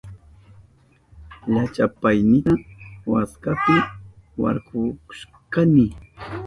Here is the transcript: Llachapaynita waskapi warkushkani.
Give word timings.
Llachapaynita 1.51 2.53
waskapi 3.11 3.77
warkushkani. 4.41 5.85